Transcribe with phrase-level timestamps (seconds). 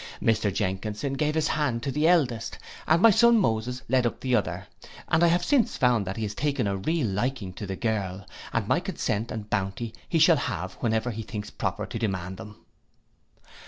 [0.19, 2.57] Mr Jenkinson gave his hand to the eldest,
[2.87, 4.65] and my son Moses led up the other;
[5.07, 8.25] (and I have since found that he has taken a real liking to the girl,
[8.51, 12.55] and my consent and bounty he shall have whenever he thinks proper to demand them.)